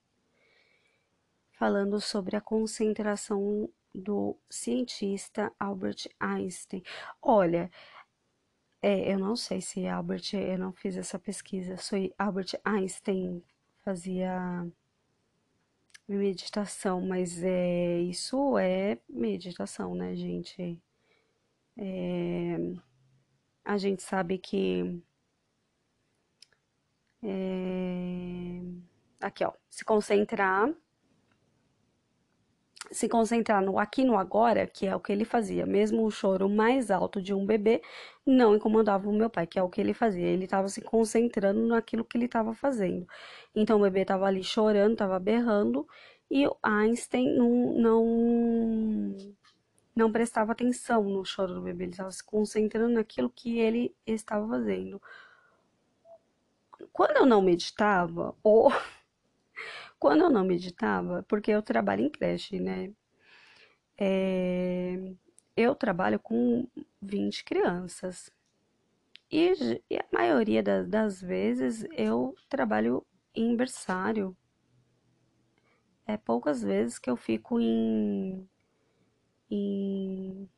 falando 1.53 2.01
sobre 2.01 2.37
a 2.37 2.41
concentração 2.41 3.69
do 3.93 4.39
cientista 4.49 5.53
Albert 5.59 6.09
Einstein. 6.21 6.83
Olha, 7.21 7.69
é, 8.81 9.13
eu 9.13 9.19
não 9.19 9.35
sei 9.35 9.61
se 9.61 9.87
Albert, 9.89 10.33
eu 10.33 10.59
não 10.59 10.73
fiz 10.73 10.97
essa 10.97 11.19
pesquisa, 11.19 11.77
se 11.77 12.15
Albert 12.17 12.61
Einstein 12.65 13.43
fazia 13.85 14.65
meditação, 16.07 17.01
mas 17.01 17.43
é, 17.43 17.99
isso 18.01 18.57
é 18.59 18.99
meditação, 19.09 19.95
né, 19.95 20.15
gente? 20.15 20.81
É, 21.77 22.57
a 23.65 23.77
gente 23.77 24.03
sabe 24.03 24.39
que 24.39 25.03
é, 27.23 28.61
aqui, 29.21 29.45
ó, 29.45 29.53
se 29.69 29.85
concentrar 29.85 30.73
se 32.91 33.09
concentrar 33.09 33.63
no 33.63 33.79
aqui 33.79 34.05
no 34.05 34.19
agora, 34.19 34.67
que 34.67 34.87
é 34.87 34.95
o 34.95 35.01
que 35.01 35.13
ele 35.13 35.25
fazia. 35.25 35.65
Mesmo 35.65 36.05
o 36.05 36.11
choro 36.11 36.49
mais 36.49 36.91
alto 36.91 37.23
de 37.23 37.33
um 37.33 37.47
bebê 37.47 37.83
não 38.27 38.57
incomodava 38.57 39.09
o 39.09 39.13
meu 39.13 39.31
pai, 39.31 39.47
que 39.47 39.59
é 39.59 39.63
o 39.63 39.69
que 39.69 39.81
ele 39.81 39.95
fazia. 39.95 40.27
Ele 40.27 40.45
estava 40.45 40.69
se 40.69 40.81
concentrando 40.81 41.67
naquilo 41.67 42.05
que 42.05 42.17
ele 42.19 42.25
estava 42.27 42.55
fazendo. 42.55 43.07
Então 43.55 43.79
o 43.79 43.83
bebê 43.83 44.01
estava 44.03 44.27
ali 44.27 44.43
chorando, 44.43 44.93
estava 44.93 45.19
berrando, 45.21 45.87
e 46.31 46.47
Einstein 46.63 47.37
não, 47.37 47.51
não, 47.75 49.17
não 49.95 50.13
prestava 50.13 50.53
atenção 50.53 51.03
no 51.05 51.25
choro 51.25 51.55
do 51.55 51.63
bebê, 51.63 51.85
ele 51.85 51.93
estava 51.93 52.11
se 52.11 52.25
concentrando 52.25 52.95
naquilo 52.95 53.31
que 53.31 53.59
ele 53.59 53.95
estava 54.07 54.47
fazendo. 54.49 55.01
Quando 56.93 57.17
eu 57.17 57.27
não 57.27 57.43
meditava, 57.43 58.37
ou 58.43 58.71
quando 59.99 60.23
eu 60.25 60.31
não 60.31 60.45
meditava, 60.45 61.25
porque 61.29 61.51
eu 61.51 61.63
trabalho 61.63 62.03
em 62.05 62.11
creche, 62.11 62.59
né? 62.61 62.93
É, 63.99 64.97
eu 65.57 65.75
trabalho 65.75 66.19
com 66.19 66.67
20 67.03 67.45
crianças. 67.45 68.31
E, 69.31 69.83
e 69.89 69.97
a 69.97 70.05
maioria 70.13 70.63
das, 70.63 70.89
das 70.89 71.21
vezes 71.21 71.87
eu 71.93 72.35
trabalho 72.49 73.07
em 73.35 73.57
berçário. 73.57 74.37
É 76.07 76.17
poucas 76.17 76.63
vezes 76.63 76.99
que 76.99 77.09
eu 77.09 77.17
fico 77.17 77.61
em, 77.61 78.49
em 79.51 80.49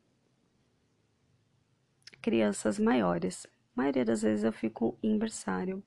crianças 2.23 2.79
maiores. 2.79 3.47
A 3.47 3.51
maioria 3.83 4.05
das 4.05 4.23
vezes 4.23 4.45
eu 4.45 4.53
fico 4.53 4.99
em 5.03 5.19
berçário. 5.19 5.83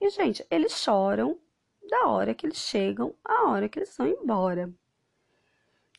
E, 0.00 0.10
gente, 0.10 0.46
eles 0.50 0.72
choram 0.72 1.38
da 1.88 2.06
hora 2.06 2.34
que 2.34 2.46
eles 2.46 2.58
chegam 2.58 3.14
à 3.24 3.48
hora 3.48 3.68
que 3.68 3.78
eles 3.78 3.96
vão 3.96 4.06
embora. 4.06 4.72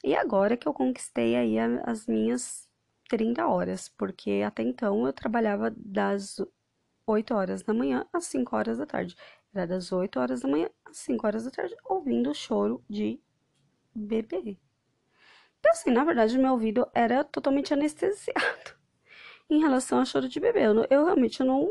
E 0.04 0.16
agora 0.16 0.56
que 0.56 0.68
eu 0.68 0.74
conquistei 0.74 1.36
aí 1.36 1.58
as 1.84 2.08
minhas 2.08 2.70
30 3.10 3.46
horas, 3.48 3.90
porque 3.90 4.42
até 4.46 4.64
então 4.64 5.06
eu 5.06 5.12
trabalhava 5.12 5.74
das 5.76 6.40
8 7.06 7.34
horas 7.34 7.64
da 7.64 7.74
manhã 7.74 8.08
às 8.14 8.26
5 8.26 8.56
horas 8.56 8.78
da 8.78 8.86
tarde. 8.86 9.16
Era 9.54 9.68
das 9.68 9.92
8 9.92 10.20
horas 10.20 10.42
da 10.42 10.48
manhã 10.48 10.70
às 10.86 10.98
5 10.98 11.26
horas 11.26 11.44
da 11.44 11.52
tarde, 11.52 11.76
ouvindo 11.84 12.30
o 12.30 12.36
choro 12.36 12.84
de 12.90 13.20
bebê. 13.94 14.58
Então, 15.60 15.72
assim, 15.72 15.92
na 15.92 16.06
verdade, 16.06 16.38
meu 16.38 16.54
ouvido 16.54 16.88
era 16.94 17.24
totalmente 17.24 17.74
anestesiado 17.74 18.78
em 19.50 19.60
relação 19.60 20.00
ao 20.00 20.06
choro 20.06 20.30
de 20.30 20.40
bebê. 20.40 20.68
Eu, 20.68 20.86
eu 20.90 21.06
realmente 21.06 21.44
não 21.44 21.70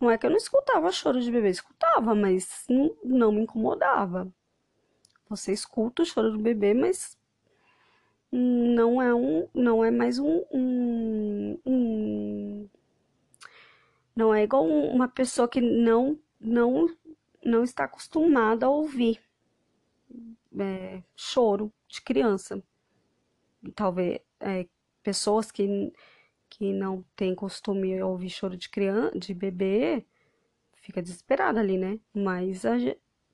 não 0.00 0.10
é 0.10 0.18
que 0.18 0.26
eu 0.26 0.30
não 0.30 0.36
escutava 0.36 0.92
choro 0.92 1.20
de 1.20 1.30
bebê, 1.30 1.50
escutava, 1.50 2.14
mas 2.14 2.64
não, 2.68 2.96
não 3.04 3.32
me 3.32 3.42
incomodava. 3.42 4.28
Você 5.28 5.52
escuta 5.52 6.02
o 6.02 6.06
choro 6.06 6.32
do 6.32 6.38
bebê, 6.38 6.74
mas 6.74 7.18
não 8.30 9.00
é 9.00 9.14
um, 9.14 9.48
não 9.54 9.84
é 9.84 9.90
mais 9.90 10.18
um, 10.18 10.44
um, 10.52 11.58
um 11.64 12.68
não 14.14 14.34
é 14.34 14.42
igual 14.42 14.66
uma 14.66 15.08
pessoa 15.08 15.46
que 15.46 15.60
não, 15.60 16.18
não, 16.40 16.88
não 17.44 17.62
está 17.62 17.84
acostumada 17.84 18.66
a 18.66 18.70
ouvir 18.70 19.20
é, 20.58 21.02
choro 21.14 21.72
de 21.86 22.00
criança. 22.00 22.62
Talvez 23.74 24.20
é, 24.40 24.66
pessoas 25.02 25.50
que 25.52 25.92
que 26.56 26.72
não 26.72 27.04
tem 27.14 27.34
costume 27.34 28.02
ouvir 28.02 28.30
choro 28.30 28.56
de 28.56 28.70
criança, 28.70 29.18
de 29.18 29.34
bebê, 29.34 30.06
fica 30.76 31.02
desesperada 31.02 31.60
ali, 31.60 31.76
né? 31.76 32.00
Mas, 32.14 32.64
a, 32.64 32.76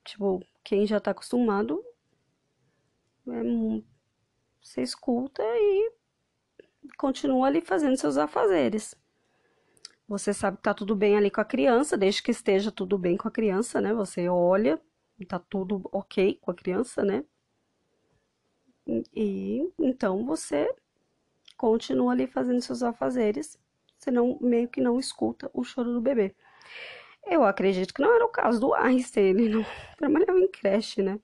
tipo, 0.04 0.44
quem 0.64 0.84
já 0.86 0.98
tá 0.98 1.12
acostumado, 1.12 1.84
é, 3.28 3.82
você 4.60 4.82
escuta 4.82 5.40
e 5.44 5.92
continua 6.98 7.46
ali 7.46 7.60
fazendo 7.60 7.96
seus 7.96 8.16
afazeres. 8.16 8.94
Você 10.08 10.34
sabe 10.34 10.56
que 10.56 10.64
tá 10.64 10.74
tudo 10.74 10.96
bem 10.96 11.16
ali 11.16 11.30
com 11.30 11.40
a 11.40 11.44
criança, 11.44 11.96
desde 11.96 12.22
que 12.22 12.32
esteja 12.32 12.72
tudo 12.72 12.98
bem 12.98 13.16
com 13.16 13.28
a 13.28 13.30
criança, 13.30 13.80
né? 13.80 13.94
Você 13.94 14.28
olha 14.28 14.80
tá 15.24 15.38
tudo 15.38 15.88
ok 15.92 16.36
com 16.40 16.50
a 16.50 16.54
criança, 16.54 17.04
né? 17.04 17.24
E 19.14 19.72
então 19.78 20.26
você 20.26 20.74
continua 21.62 22.10
ali 22.10 22.26
fazendo 22.26 22.60
seus 22.60 22.82
afazeres, 22.82 23.56
senão 23.96 24.36
meio 24.40 24.66
que 24.66 24.80
não 24.80 24.98
escuta 24.98 25.48
o 25.54 25.62
choro 25.62 25.92
do 25.92 26.00
bebê. 26.00 26.34
Eu 27.24 27.44
acredito 27.44 27.94
que 27.94 28.02
não 28.02 28.12
era 28.12 28.24
o 28.24 28.28
caso 28.28 28.58
do 28.58 28.74
Einstein, 28.74 29.26
ele 29.26 29.48
não 29.48 29.64
trabalhava 29.96 30.40
em 30.40 30.48
creche, 30.48 31.02
né? 31.02 31.20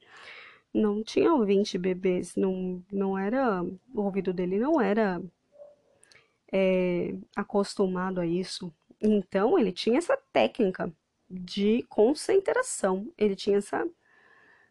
Não 0.73 1.03
tinha 1.03 1.37
20 1.37 1.77
bebês, 1.77 2.37
não, 2.37 2.81
não 2.93 3.19
era, 3.19 3.65
o 3.93 4.01
ouvido 4.01 4.33
dele 4.33 4.61
não 4.61 4.81
era 4.81 5.21
é, 6.53 7.17
acostumado 7.35 8.21
a 8.21 8.27
isso. 8.27 8.73
Então, 9.03 9.59
ele 9.59 9.73
tinha 9.73 9.99
essa 9.99 10.17
técnica 10.33 10.93
de 11.29 11.85
concentração, 11.89 13.13
ele 13.19 13.35
tinha 13.35 13.59
essa, 13.59 13.85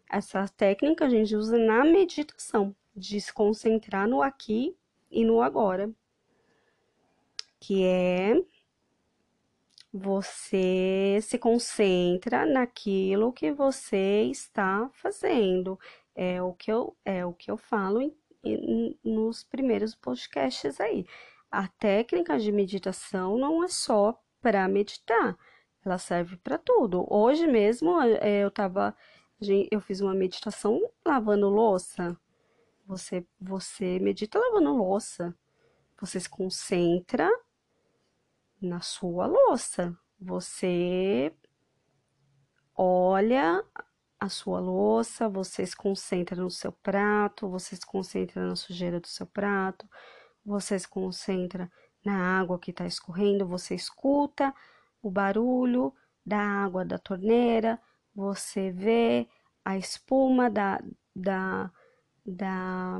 essa 0.09 0.47
técnica 0.47 0.95
que 0.95 1.03
a 1.03 1.09
gente 1.09 1.35
usa 1.35 1.57
na 1.57 1.83
meditação, 1.83 2.73
de 2.95 3.19
se 3.19 3.33
concentrar 3.33 4.07
no 4.07 4.21
aqui 4.21 4.76
e 5.09 5.25
no 5.25 5.41
agora, 5.41 5.89
que 7.59 7.83
é 7.83 8.35
você 9.91 11.19
se 11.21 11.37
concentra 11.37 12.45
naquilo 12.45 13.33
que 13.33 13.51
você 13.51 14.23
está 14.29 14.89
fazendo. 14.93 15.79
É 16.15 16.41
o 16.41 16.53
que 16.53 16.71
eu, 16.71 16.95
é 17.05 17.25
o 17.25 17.33
que 17.33 17.49
eu 17.49 17.57
falo 17.57 18.01
em, 18.01 18.13
em, 18.43 18.99
nos 19.03 19.43
primeiros 19.43 19.95
podcasts 19.95 20.79
aí. 20.79 21.05
A 21.51 21.67
técnica 21.67 22.37
de 22.37 22.51
meditação 22.51 23.37
não 23.37 23.63
é 23.63 23.67
só 23.67 24.19
para 24.41 24.67
meditar, 24.67 25.37
ela 25.85 25.97
serve 25.97 26.37
para 26.37 26.57
tudo. 26.57 27.05
Hoje 27.09 27.47
mesmo 27.47 27.99
é, 28.01 28.43
eu 28.43 28.51
tava, 28.51 28.95
eu 29.71 29.79
fiz 29.81 30.01
uma 30.01 30.13
meditação 30.13 30.81
lavando 31.05 31.49
louça. 31.49 32.17
Você, 32.87 33.25
você 33.39 33.99
medita 33.99 34.39
lavando 34.39 34.75
louça. 34.75 35.35
Você 35.99 36.19
se 36.19 36.29
concentra 36.29 37.29
na 38.61 38.79
sua 38.81 39.27
louça. 39.27 39.95
Você 40.19 41.33
olha 42.75 43.63
a 44.19 44.29
sua 44.29 44.59
louça, 44.59 45.29
você 45.29 45.65
se 45.65 45.75
concentra 45.75 46.41
no 46.41 46.49
seu 46.49 46.71
prato, 46.71 47.49
você 47.49 47.75
se 47.75 47.85
concentra 47.85 48.47
na 48.47 48.55
sujeira 48.55 48.99
do 48.99 49.07
seu 49.07 49.27
prato, 49.27 49.87
você 50.45 50.77
se 50.79 50.87
concentra 50.87 51.71
na 52.03 52.39
água 52.39 52.57
que 52.57 52.71
está 52.71 52.85
escorrendo, 52.85 53.45
você 53.45 53.75
escuta 53.75 54.53
o 55.01 55.11
barulho 55.11 55.93
da 56.25 56.39
água 56.39 56.83
da 56.83 56.97
torneira, 56.97 57.79
você 58.15 58.71
vê 58.71 59.27
a 59.63 59.77
espuma 59.77 60.49
da, 60.49 60.81
da, 61.15 61.71
da 62.27 62.99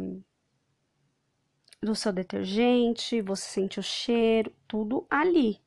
do 1.82 1.94
seu 1.94 2.12
detergente, 2.12 3.22
você 3.22 3.44
sente 3.44 3.80
o 3.80 3.84
cheiro, 3.84 4.52
tudo 4.68 5.06
ali 5.10 5.62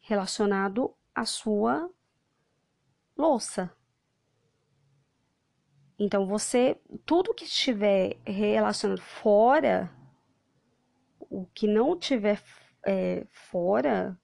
relacionado 0.00 0.94
à 1.14 1.26
sua 1.26 1.90
louça. 3.16 3.70
Então 5.98 6.26
você, 6.26 6.80
tudo 7.04 7.34
que 7.34 7.44
estiver 7.44 8.16
relacionado 8.24 9.02
fora, 9.02 9.92
o 11.18 11.44
que 11.46 11.66
não 11.66 11.98
tiver 11.98 12.42
é, 12.86 13.26
fora, 13.30 14.18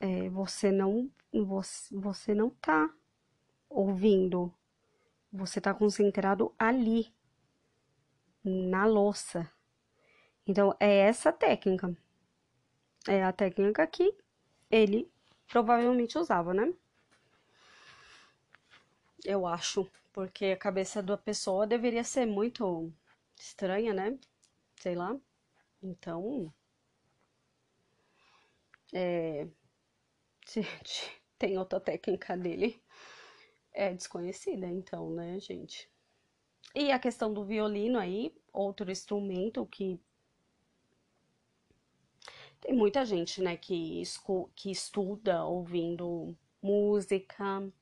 é, 0.00 0.28
você 0.28 0.70
não 0.70 1.10
você, 1.32 1.94
você 1.96 2.34
não 2.34 2.50
tá 2.50 2.92
ouvindo. 3.68 4.54
Você 5.32 5.60
tá 5.60 5.72
concentrado 5.72 6.54
ali 6.58 7.14
na 8.44 8.84
louça. 8.86 9.50
Então 10.46 10.76
é 10.80 10.98
essa 10.98 11.32
técnica. 11.32 11.96
É 13.08 13.24
a 13.24 13.32
técnica 13.32 13.84
que 13.88 14.16
ele 14.70 15.10
provavelmente 15.48 16.16
usava, 16.16 16.54
né? 16.54 16.72
Eu 19.24 19.46
acho, 19.46 19.88
porque 20.12 20.46
a 20.46 20.56
cabeça 20.56 21.00
da 21.02 21.16
pessoa 21.16 21.66
deveria 21.68 22.02
ser 22.02 22.26
muito 22.26 22.92
estranha, 23.38 23.92
né? 23.94 24.18
Sei 24.80 24.94
lá. 24.96 25.16
Então, 25.82 26.52
é, 28.92 29.46
se 30.46 30.62
tem 31.38 31.58
outra 31.58 31.80
técnica 31.80 32.36
dele, 32.36 32.82
é 33.78 33.94
desconhecida, 33.94 34.66
então, 34.66 35.08
né, 35.10 35.38
gente? 35.38 35.88
E 36.74 36.90
a 36.90 36.98
questão 36.98 37.32
do 37.32 37.44
violino 37.44 37.96
aí, 37.96 38.34
outro 38.52 38.90
instrumento 38.90 39.64
que 39.66 40.00
tem 42.60 42.74
muita 42.74 43.04
gente, 43.04 43.40
né, 43.40 43.56
que, 43.56 44.02
que 44.56 44.72
estuda 44.72 45.44
ouvindo 45.44 46.36
música, 46.60 47.72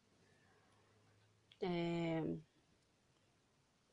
é, 1.62 2.22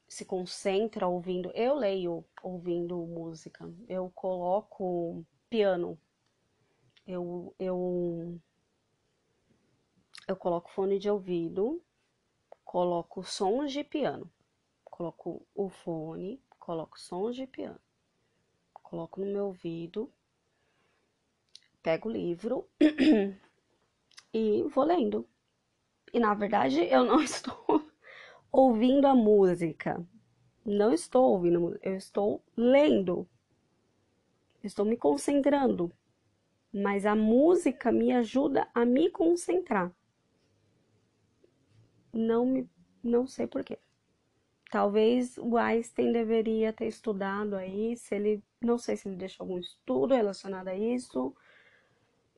se 0.06 0.26
concentra 0.26 1.08
ouvindo. 1.08 1.52
Eu 1.56 1.74
leio 1.74 2.26
ouvindo 2.44 2.98
música, 2.98 3.74
eu 3.88 4.12
coloco 4.14 5.26
piano, 5.50 5.98
eu, 7.08 7.56
eu, 7.58 8.38
eu 10.28 10.36
coloco 10.36 10.70
fone 10.72 11.00
de 11.00 11.10
ouvido, 11.10 11.82
coloco 12.74 13.24
sons 13.24 13.72
de 13.72 13.84
piano, 13.84 14.28
coloco 14.84 15.46
o 15.54 15.70
fone, 15.70 16.42
coloco 16.58 17.00
sons 17.00 17.36
de 17.36 17.46
piano, 17.46 17.80
coloco 18.74 19.22
no 19.22 19.28
meu 19.28 19.46
ouvido, 19.46 20.12
pego 21.84 22.10
o 22.10 22.12
livro 22.12 22.68
e 24.34 24.64
vou 24.64 24.86
lendo. 24.86 25.30
E 26.12 26.20
na 26.20 26.34
verdade 26.34 26.84
eu 26.86 27.04
não 27.06 27.22
estou 27.22 27.86
ouvindo 28.52 29.06
a 29.06 29.14
música. 29.14 30.04
Não 30.66 30.92
estou 30.92 31.26
ouvindo 31.30 31.78
eu 31.80 31.96
estou 31.96 32.42
lendo. 32.58 33.30
Estou 34.64 34.84
me 34.84 34.98
concentrando. 34.98 35.92
Mas 36.74 37.06
a 37.06 37.16
música 37.16 37.92
me 37.92 38.12
ajuda 38.12 38.68
a 38.74 38.84
me 38.84 39.12
concentrar. 39.12 39.94
Não 42.14 42.46
me 42.46 42.70
não 43.04 43.28
sei 43.28 43.48
porquê. 43.48 43.78
Talvez 44.72 45.38
o 45.38 45.58
Einstein 45.58 46.12
deveria 46.12 46.74
ter 46.74 46.88
estudado 46.88 47.56
aí, 47.56 47.96
se 47.98 48.16
ele, 48.16 48.44
não 48.62 48.78
sei 48.78 48.98
se 48.98 49.08
ele 49.08 49.18
deixou 49.18 49.44
algum 49.44 49.60
estudo 49.60 50.16
relacionado 50.16 50.70
a 50.70 50.76
isso. 50.76 51.36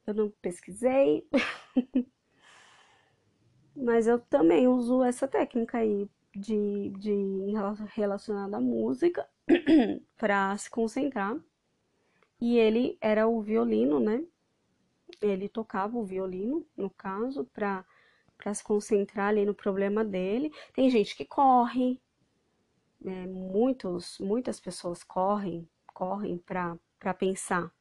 Eu 0.06 0.14
não 0.14 0.30
pesquisei. 0.42 1.28
Mas 3.76 4.08
eu 4.08 4.20
também 4.20 4.68
uso 4.68 5.04
essa 5.04 5.28
técnica 5.28 5.78
aí 5.80 6.10
de, 6.36 6.90
de 6.98 7.54
relacionada 7.94 8.58
à 8.58 8.62
música 8.62 9.28
para 10.18 10.56
se 10.58 10.70
concentrar. 10.70 11.38
E 12.40 12.58
ele 12.58 12.98
era 13.02 13.28
o 13.28 13.42
violino, 13.42 14.00
né? 14.00 14.24
Ele 15.22 15.48
tocava 15.48 15.98
o 15.98 16.06
violino, 16.06 16.66
no 16.76 16.90
caso, 16.90 17.46
para 17.46 17.86
para 18.38 18.54
se 18.54 18.64
concentrar 18.64 19.30
ali 19.30 19.46
no 19.46 19.54
problema 19.54 20.04
dele. 20.04 20.52
Tem 20.74 20.90
gente 20.90 21.16
que 21.16 21.26
corre, 21.26 22.00
é, 23.06 23.28
muitos, 23.28 24.18
muitas 24.20 24.60
pessoas 24.60 25.04
correm, 25.04 25.68
correm 25.94 26.38
para 26.38 27.14
pensar. 27.14 27.72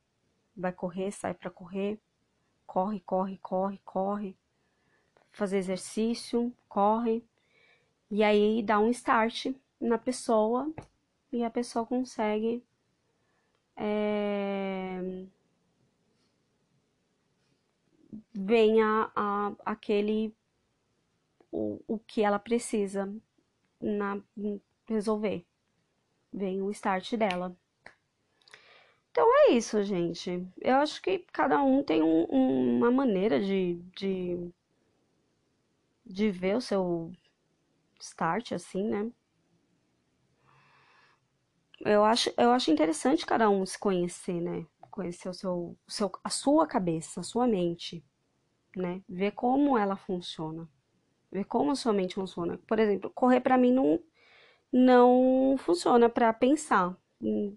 Vai 0.56 0.72
correr, 0.72 1.10
sai 1.10 1.34
para 1.34 1.50
correr, 1.50 2.00
corre, 2.66 3.00
corre, 3.00 3.38
corre, 3.38 3.80
corre 3.84 4.36
fazer 5.34 5.58
exercício, 5.58 6.54
corre, 6.68 7.24
e 8.10 8.22
aí 8.22 8.62
dá 8.62 8.78
um 8.78 8.88
start 8.90 9.52
na 9.80 9.98
pessoa 9.98 10.72
e 11.32 11.42
a 11.42 11.50
pessoa 11.50 11.84
consegue 11.84 12.62
é, 13.76 15.26
vem 18.32 18.80
a, 18.80 19.10
a, 19.16 19.52
aquele 19.64 20.32
o, 21.54 21.80
o 21.86 21.98
que 22.00 22.22
ela 22.22 22.38
precisa 22.38 23.14
na 23.80 24.20
resolver. 24.86 25.46
Vem 26.32 26.60
o 26.60 26.70
start 26.70 27.14
dela. 27.14 27.56
Então 29.10 29.26
é 29.32 29.52
isso, 29.52 29.80
gente. 29.84 30.44
Eu 30.60 30.76
acho 30.76 31.00
que 31.00 31.20
cada 31.32 31.62
um 31.62 31.84
tem 31.84 32.02
um, 32.02 32.24
uma 32.24 32.90
maneira 32.90 33.40
de, 33.40 33.80
de 33.96 34.52
de 36.04 36.30
ver 36.30 36.56
o 36.56 36.60
seu 36.60 37.12
start 38.00 38.52
assim, 38.52 38.84
né? 38.84 39.10
Eu 41.80 42.04
acho, 42.04 42.30
eu 42.36 42.50
acho 42.50 42.70
interessante 42.70 43.24
cada 43.24 43.48
um 43.48 43.64
se 43.64 43.78
conhecer, 43.78 44.40
né? 44.40 44.66
Conhecer 44.90 45.28
o 45.28 45.34
seu, 45.34 45.76
o 45.86 45.90
seu, 45.90 46.10
a 46.22 46.30
sua 46.30 46.66
cabeça, 46.66 47.20
a 47.20 47.22
sua 47.22 47.46
mente, 47.46 48.04
né? 48.76 49.02
Ver 49.08 49.32
como 49.32 49.78
ela 49.78 49.96
funciona. 49.96 50.68
Ver 51.34 51.44
como 51.46 51.72
a 51.72 51.74
sua 51.74 51.92
mente 51.92 52.14
funciona. 52.14 52.58
Por 52.58 52.78
exemplo, 52.78 53.10
correr 53.10 53.40
para 53.40 53.58
mim 53.58 53.72
não, 53.72 54.00
não 54.72 55.56
funciona 55.58 56.08
para 56.08 56.32
pensar. 56.32 56.96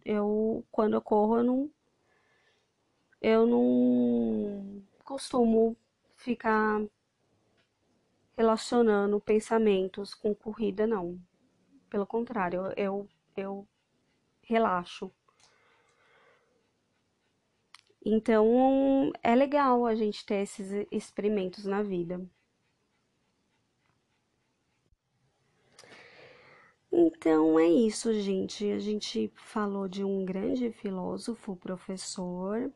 Eu, 0.03 0.65
quando 0.71 0.95
eu 0.95 1.01
corro, 1.01 1.37
eu 1.37 1.43
não, 1.43 1.71
eu 3.21 3.45
não 3.45 4.83
costumo 5.05 5.77
ficar 6.15 6.81
relacionando 8.35 9.19
pensamentos 9.19 10.15
com 10.15 10.33
corrida, 10.33 10.87
não. 10.87 11.21
Pelo 11.87 12.07
contrário, 12.07 12.73
eu, 12.75 13.07
eu 13.35 13.67
relaxo. 14.41 15.11
Então, 18.03 19.11
é 19.21 19.35
legal 19.35 19.85
a 19.85 19.93
gente 19.93 20.25
ter 20.25 20.41
esses 20.41 20.87
experimentos 20.91 21.65
na 21.65 21.83
vida. 21.83 22.27
Então 26.99 27.59
é 27.59 27.67
isso, 27.67 28.11
gente. 28.21 28.71
A 28.71 28.79
gente 28.79 29.31
falou 29.35 29.87
de 29.87 30.03
um 30.03 30.25
grande 30.25 30.71
filósofo, 30.71 31.55
professor, 31.55 32.73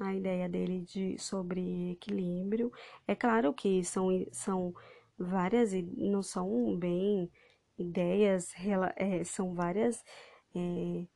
a 0.00 0.12
ideia 0.12 0.48
dele 0.48 0.80
de, 0.80 1.16
sobre 1.16 1.92
equilíbrio. 1.92 2.72
É 3.06 3.14
claro 3.14 3.54
que 3.54 3.84
são, 3.84 4.08
são 4.32 4.74
várias, 5.16 5.72
não 5.96 6.24
são 6.24 6.76
bem 6.76 7.30
ideias, 7.78 8.52
é, 8.96 9.22
são 9.22 9.54
várias 9.54 10.04
é, 10.52 11.06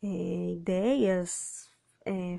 é, 0.00 0.50
ideias 0.52 1.72
é, 2.04 2.36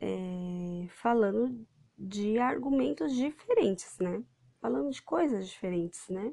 é, 0.00 0.86
falando 0.88 1.66
de 1.98 2.38
argumentos 2.38 3.14
diferentes, 3.14 3.98
né? 3.98 4.24
Falando 4.62 4.90
de 4.90 5.02
coisas 5.02 5.46
diferentes, 5.46 6.08
né? 6.08 6.32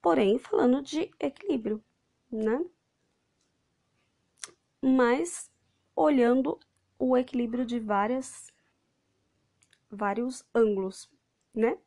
Porém, 0.00 0.38
falando 0.38 0.82
de 0.82 1.10
equilíbrio, 1.20 1.82
né? 2.30 2.64
Mas 4.80 5.50
olhando 5.94 6.58
o 6.98 7.16
equilíbrio 7.16 7.66
de 7.66 7.78
várias 7.78 8.52
vários 9.90 10.44
ângulos, 10.54 11.10
né? 11.54 11.78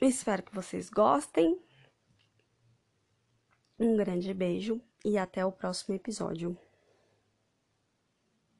Espero 0.00 0.42
que 0.42 0.54
vocês 0.54 0.90
gostem. 0.90 1.58
Um 3.78 3.96
grande 3.96 4.32
beijo 4.34 4.80
e 5.04 5.16
até 5.16 5.44
o 5.44 5.52
próximo 5.52 5.94
episódio. 5.94 6.56